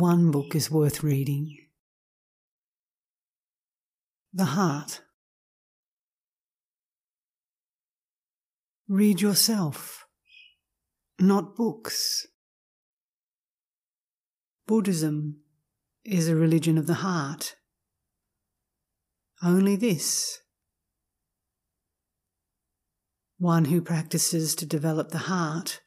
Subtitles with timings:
[0.00, 1.58] One book is worth reading
[4.32, 5.02] The Heart.
[8.88, 10.06] Read yourself,
[11.18, 12.26] not books.
[14.66, 15.42] Buddhism
[16.02, 17.56] is a religion of the heart.
[19.42, 20.40] Only this.
[23.36, 25.82] One who practices to develop the heart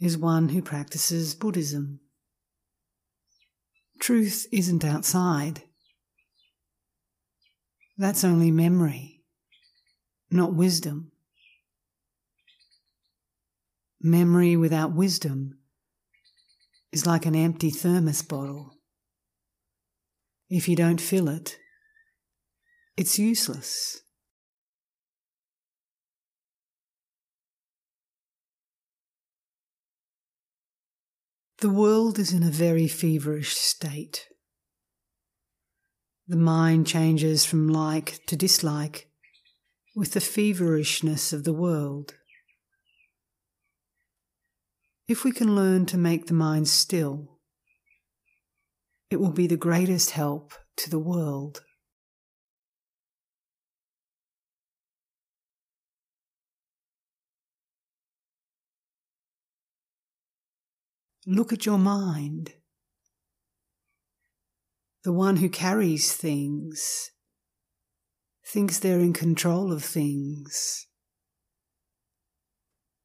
[0.00, 2.00] is one who practices Buddhism.
[4.02, 5.62] Truth isn't outside.
[7.96, 9.22] That's only memory,
[10.28, 11.12] not wisdom.
[14.00, 15.60] Memory without wisdom
[16.90, 18.74] is like an empty thermos bottle.
[20.50, 21.58] If you don't fill it,
[22.96, 24.00] it's useless.
[31.62, 34.26] The world is in a very feverish state.
[36.26, 39.06] The mind changes from like to dislike
[39.94, 42.14] with the feverishness of the world.
[45.06, 47.38] If we can learn to make the mind still,
[49.08, 51.62] it will be the greatest help to the world.
[61.26, 62.54] Look at your mind.
[65.04, 67.10] The one who carries things
[68.46, 70.86] thinks they're in control of things.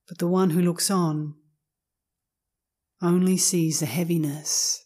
[0.08, 1.36] But the one who looks on
[3.02, 4.86] only sees the heaviness.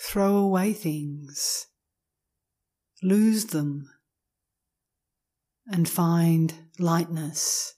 [0.00, 1.66] Throw away things,
[3.02, 3.88] lose them,
[5.66, 7.74] and find lightness.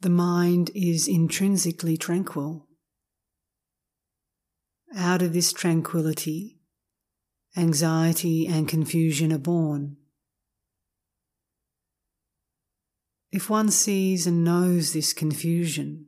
[0.00, 2.66] The mind is intrinsically tranquil.
[4.96, 6.58] Out of this tranquility,
[7.54, 9.98] anxiety and confusion are born.
[13.30, 16.06] If one sees and knows this confusion,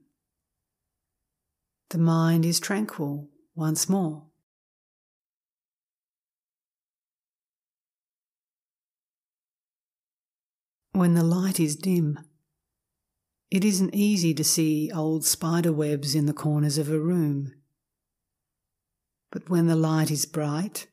[1.91, 4.25] the mind is tranquil once more.
[10.93, 12.19] When the light is dim,
[13.53, 17.53] it isn't easy to see old spider webs in the corners of a room.
[19.31, 20.87] But when the light is bright,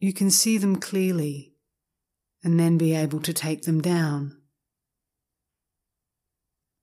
[0.00, 1.54] you can see them clearly
[2.42, 4.36] and then be able to take them down.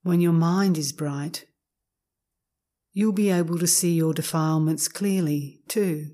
[0.04, 1.44] When your mind is bright,
[2.94, 6.12] you'll be able to see your defilements clearly too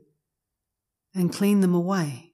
[1.14, 2.31] and clean them away.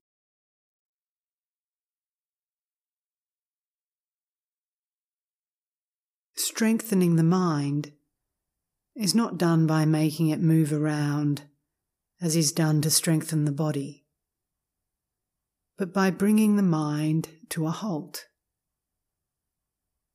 [6.58, 7.92] Strengthening the mind
[8.96, 11.44] is not done by making it move around
[12.20, 14.08] as is done to strengthen the body,
[15.78, 18.26] but by bringing the mind to a halt,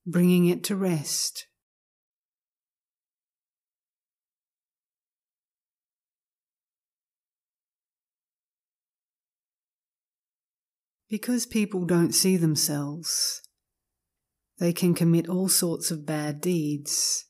[0.05, 1.47] bringing it to rest.
[11.09, 13.43] Because people don't see themselves
[14.59, 17.27] they can commit all sorts of bad deeds.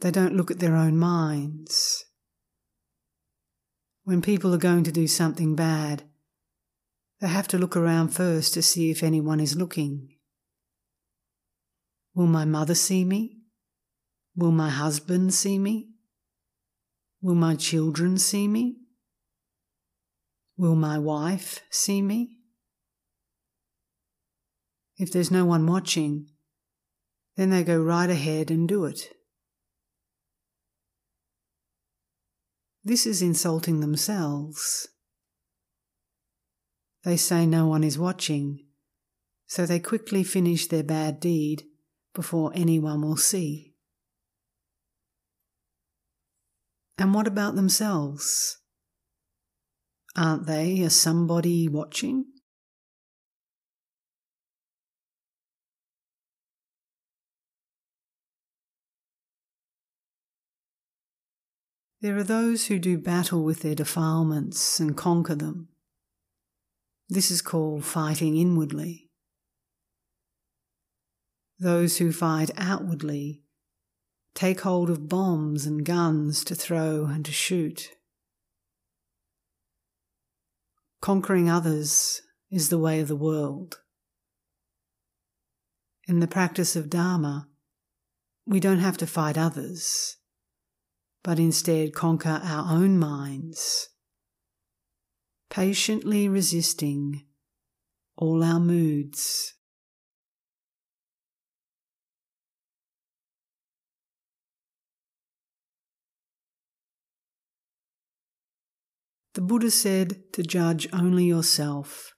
[0.00, 2.04] They don't look at their own minds.
[4.04, 6.04] When people are going to do something bad,
[7.20, 10.08] they have to look around first to see if anyone is looking.
[12.14, 13.38] Will my mother see me?
[14.34, 15.90] Will my husband see me?
[17.20, 18.78] Will my children see me?
[20.56, 22.38] Will my wife see me?
[24.98, 26.28] If there's no one watching,
[27.36, 29.08] then they go right ahead and do it.
[32.84, 34.88] This is insulting themselves.
[37.04, 38.66] They say no one is watching,
[39.46, 41.64] so they quickly finish their bad deed
[42.14, 43.74] before anyone will see.
[46.98, 48.58] And what about themselves?
[50.16, 52.31] Aren't they a somebody watching?
[62.02, 65.68] There are those who do battle with their defilements and conquer them.
[67.08, 69.08] This is called fighting inwardly.
[71.58, 73.44] Those who fight outwardly
[74.34, 77.92] take hold of bombs and guns to throw and to shoot.
[81.02, 83.80] conquering others is the way of the world.
[86.06, 87.48] In the practice of Dharma,
[88.46, 90.16] we don't have to fight others,
[91.22, 93.88] but instead conquer our own minds,
[95.50, 97.24] patiently resisting
[98.16, 99.54] all our moods.
[109.34, 112.12] The Buddha said to judge only yourself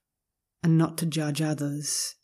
[0.62, 2.16] and not to judge others,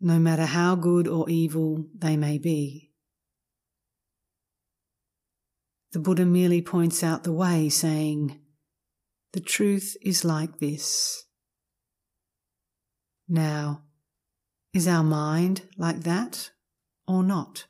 [0.00, 2.90] no matter how good or evil they may be.
[5.96, 8.38] The Buddha merely points out the way, saying,
[9.32, 11.24] The truth is like this.
[13.26, 13.84] Now,
[14.74, 16.50] is our mind like that
[17.08, 17.64] or not?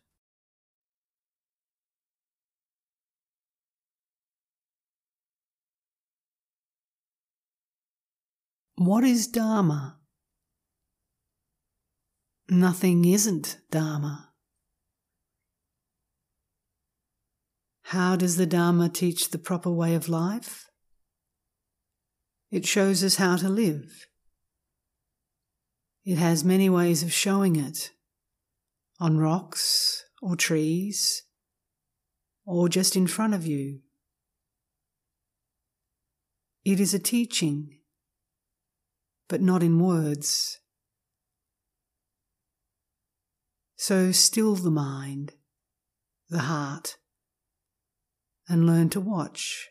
[8.75, 10.00] What is Dharma?
[12.49, 14.25] Nothing isn't Dharma.
[17.91, 20.69] How does the Dharma teach the proper way of life?
[22.50, 24.09] It shows us how to live.
[26.05, 27.93] It has many ways of showing it
[28.99, 31.23] on rocks or trees
[32.44, 33.83] or just in front of you.
[36.65, 37.79] It is a teaching
[39.29, 40.59] but not in words.
[43.77, 45.35] So still the mind,
[46.29, 46.97] the heart,
[48.49, 49.69] and learn to watch.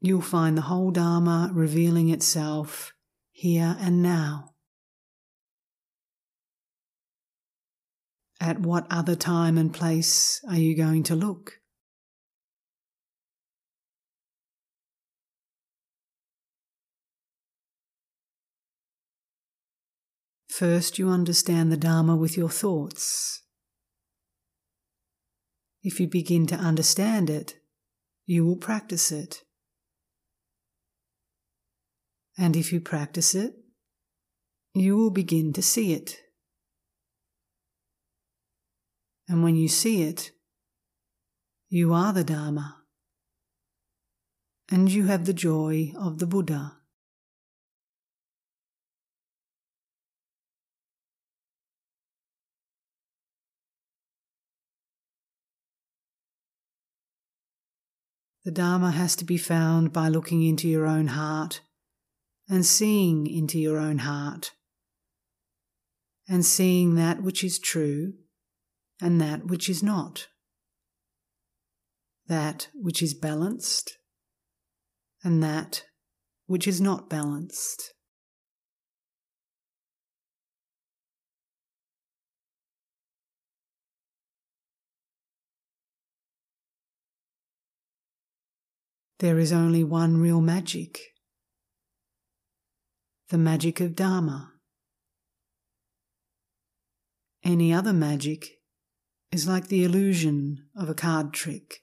[0.00, 2.92] You'll find the whole Dharma revealing itself
[3.32, 4.54] here and now.
[8.40, 11.60] At what other time and place are you going to look?
[20.48, 23.42] First, you understand the Dharma with your thoughts.
[25.88, 27.56] If you begin to understand it,
[28.26, 29.42] you will practice it.
[32.36, 33.54] And if you practice it,
[34.74, 36.20] you will begin to see it.
[39.28, 40.32] And when you see it,
[41.70, 42.82] you are the Dharma,
[44.70, 46.77] and you have the joy of the Buddha.
[58.48, 61.60] The Dharma has to be found by looking into your own heart
[62.48, 64.52] and seeing into your own heart
[66.26, 68.14] and seeing that which is true
[69.02, 70.28] and that which is not,
[72.26, 73.98] that which is balanced
[75.22, 75.84] and that
[76.46, 77.92] which is not balanced.
[89.18, 91.00] There is only one real magic
[93.30, 94.52] the magic of Dharma.
[97.44, 98.46] Any other magic
[99.30, 101.82] is like the illusion of a card trick.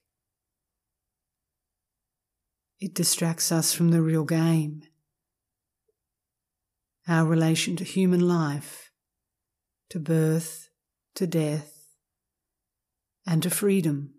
[2.80, 4.82] It distracts us from the real game,
[7.08, 8.90] our relation to human life,
[9.92, 10.70] to birth,
[11.14, 11.74] to death,
[13.28, 14.15] and to freedom.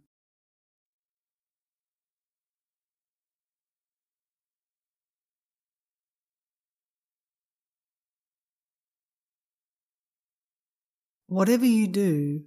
[11.28, 12.44] Whatever you do,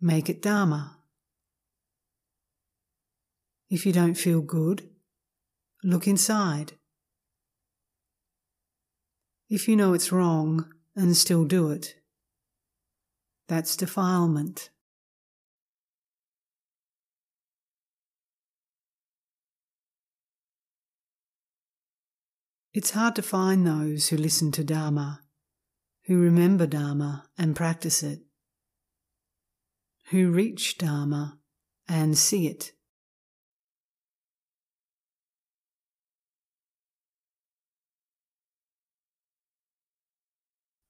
[0.00, 0.98] make it Dharma.
[3.70, 4.88] If you don't feel good,
[5.84, 6.72] look inside.
[9.48, 11.94] If you know it's wrong and still do it,
[13.46, 14.70] that's defilement.
[22.74, 25.20] It's hard to find those who listen to Dharma
[26.08, 28.20] who remember Dharma and practice it,
[30.08, 31.38] who reach Dharma
[31.86, 32.72] and see it.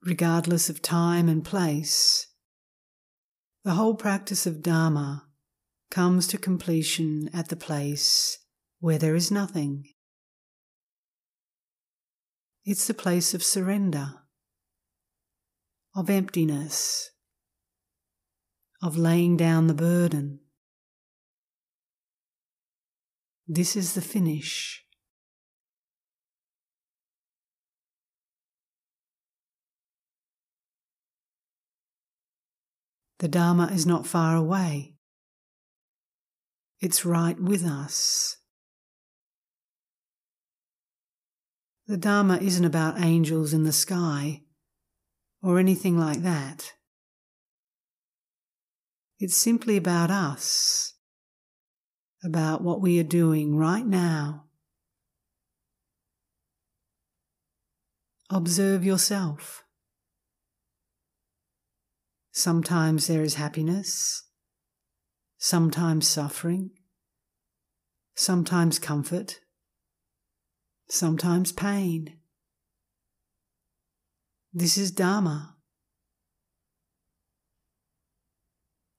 [0.04, 2.28] Regardless of time and place,
[3.64, 5.26] the whole practice of Dharma
[5.90, 8.38] comes to completion at the place
[8.78, 9.84] where there is nothing.
[12.64, 14.14] It's the place of surrender
[15.98, 17.10] of emptiness,
[18.80, 20.38] of laying down the burden.
[23.48, 24.84] This is the finish.
[33.18, 34.94] The Dharma is not far away.
[36.78, 38.36] It's right with us.
[41.88, 44.42] The Dharma isn't about angels in the sky
[45.42, 46.72] or anything like that.
[49.18, 50.94] It's simply about us,
[52.22, 54.44] about what we are doing right now.
[58.30, 59.64] Observe yourself.
[62.30, 64.22] Sometimes there is happiness,
[65.38, 66.70] sometimes suffering,
[68.14, 69.40] sometimes comfort,
[70.88, 72.17] sometimes pain.
[74.58, 75.54] This is Dharma.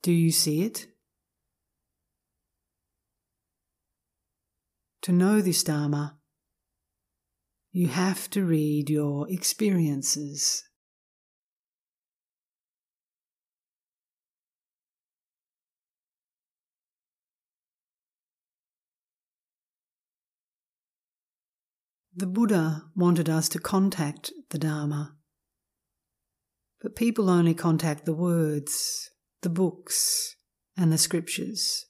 [0.01, 0.87] Do you see it?
[5.01, 6.17] To know this Dharma,
[7.73, 10.63] you have to read your experiences.
[22.15, 25.18] The Buddha wanted us to contact the Dharma.
[26.81, 29.09] But people only contact the words,
[29.41, 30.35] the books,
[30.77, 31.85] and the scriptures.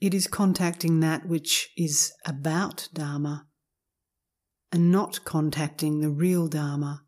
[0.00, 3.46] It is contacting that which is about Dharma
[4.72, 7.04] and not contacting the real Dharma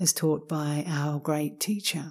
[0.00, 2.10] as taught by our great teacher.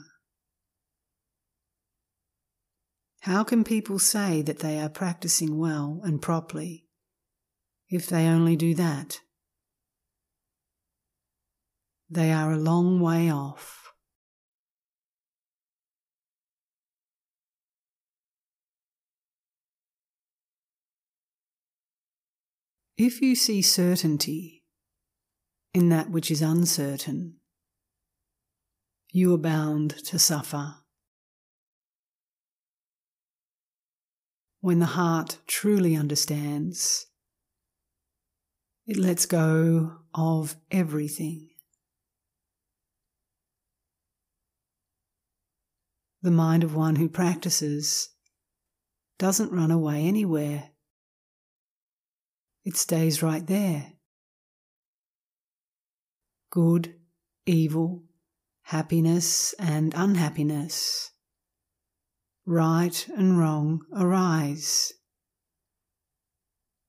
[3.22, 6.86] How can people say that they are practicing well and properly
[7.90, 9.20] if they only do that?
[12.14, 13.94] They are a long way off.
[22.98, 24.64] If you see certainty
[25.74, 27.38] in that which is uncertain,
[29.12, 30.76] you are bound to suffer.
[34.64, 37.08] when the heart truly understands,
[38.88, 41.53] it lets go of everything.
[46.24, 48.10] The mind of one who practices
[49.20, 50.72] doesn't run away anywhere.
[52.66, 53.94] It stays right there.
[56.50, 56.96] Good,
[57.46, 58.04] evil,
[58.64, 61.12] happiness, and unhappiness
[62.46, 64.94] right and wrong arise,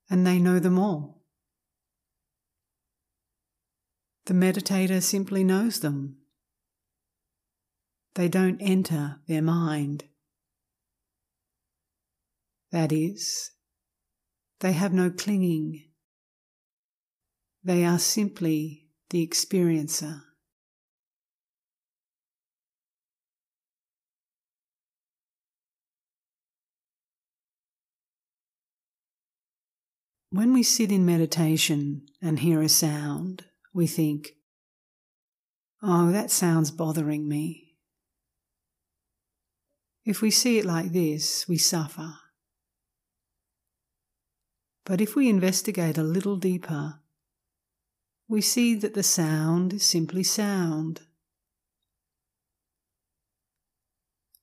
[0.09, 1.21] and they know them all.
[4.25, 6.17] The meditator simply knows them.
[8.15, 10.05] They don't enter their mind.
[12.71, 13.51] That is,
[14.61, 15.83] they have no clinging.
[17.63, 20.21] They are simply the experiencer.
[30.29, 34.31] When we sit in meditation and hear a sound, we think,
[35.81, 37.64] oh, that sound's bothering me.
[40.05, 42.13] If we see it like this, we suffer.
[44.85, 46.99] But if we investigate a little deeper,
[48.27, 51.01] we see that the sound is simply sound.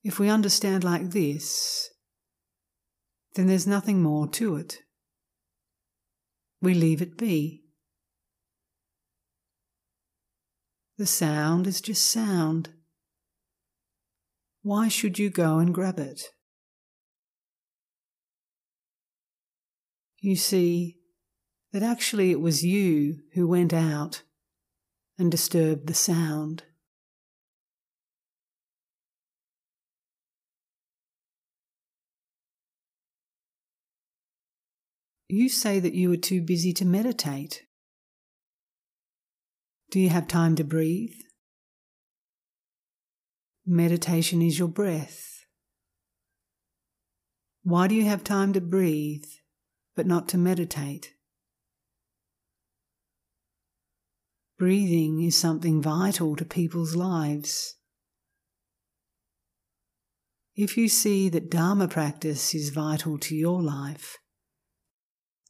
[0.03, 1.91] If we understand like this,
[3.35, 4.83] then there's nothing more to it
[6.63, 7.65] we leave it be.
[10.97, 12.69] The sound is just sound.
[14.63, 16.29] Why should you go and grab it?
[20.21, 20.99] You see
[21.73, 24.23] that actually it was you who went out
[25.19, 26.63] and disturbed the sound.
[35.27, 37.63] You say that you were too busy to meditate.
[39.91, 41.15] Do you have time to breathe?
[43.65, 45.45] Meditation is your breath.
[47.63, 49.23] Why do you have time to breathe
[49.95, 51.13] but not to meditate?
[54.57, 57.75] Breathing is something vital to people's lives.
[60.55, 64.17] If you see that Dharma practice is vital to your life,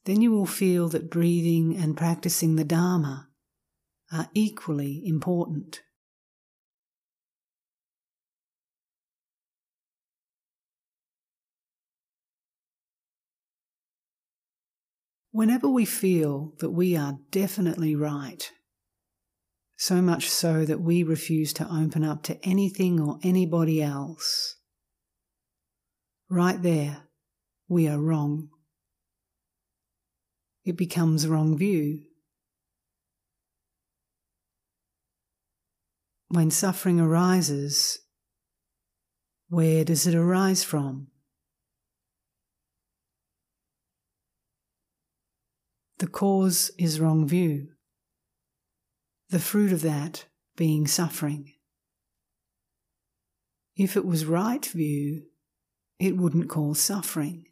[0.06, 3.30] then you will feel that breathing and practicing the Dharma
[4.12, 5.82] are equally important.
[15.34, 18.52] Whenever we feel that we are definitely right,
[19.76, 24.58] so much so that we refuse to open up to anything or anybody else,
[26.30, 27.08] right there,
[27.68, 28.48] we are wrong.
[30.66, 32.04] It becomes wrong view.
[36.28, 37.98] When suffering arises,
[39.50, 41.08] where does it arise from?
[46.00, 47.70] The cause is wrong view,
[49.30, 50.26] the fruit of that
[50.58, 51.54] being suffering.
[53.76, 55.24] If it was right view,
[56.00, 57.46] it wouldn't cause suffering.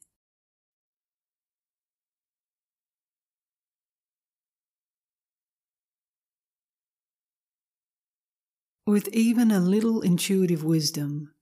[8.86, 11.34] With even a little intuitive wisdom,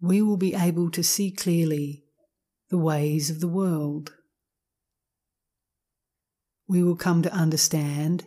[0.00, 2.04] we will be able to see clearly
[2.70, 4.14] the ways of the world.
[6.72, 8.24] We will come to understand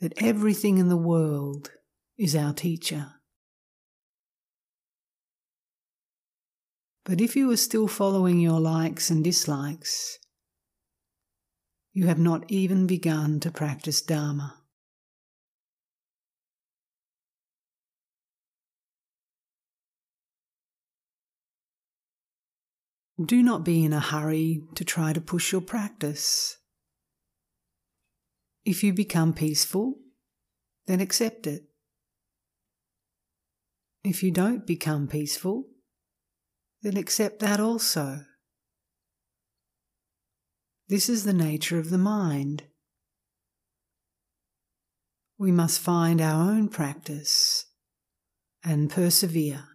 [0.00, 1.70] that everything in the world
[2.18, 3.12] is our teacher.
[7.04, 10.18] But if you are still following your likes and dislikes,
[11.92, 14.56] you have not even begun to practice Dharma.
[23.24, 26.58] Do not be in a hurry to try to push your practice.
[28.64, 29.96] If you become peaceful,
[30.86, 31.64] then accept it.
[34.02, 35.64] If you don't become peaceful,
[36.82, 38.20] then accept that also.
[40.88, 42.64] This is the nature of the mind.
[45.38, 47.66] We must find our own practice
[48.62, 49.73] and persevere.